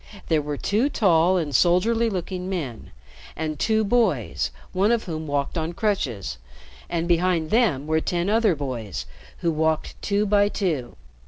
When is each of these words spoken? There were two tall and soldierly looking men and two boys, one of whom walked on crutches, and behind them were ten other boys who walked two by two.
There 0.29 0.41
were 0.41 0.57
two 0.57 0.89
tall 0.89 1.37
and 1.37 1.55
soldierly 1.55 2.09
looking 2.09 2.49
men 2.49 2.89
and 3.35 3.59
two 3.59 3.83
boys, 3.83 4.49
one 4.73 4.91
of 4.91 5.03
whom 5.03 5.27
walked 5.27 5.59
on 5.59 5.73
crutches, 5.73 6.39
and 6.89 7.07
behind 7.07 7.51
them 7.51 7.85
were 7.85 8.01
ten 8.01 8.27
other 8.27 8.55
boys 8.55 9.05
who 9.41 9.51
walked 9.51 10.01
two 10.01 10.25
by 10.25 10.49
two. 10.49 10.95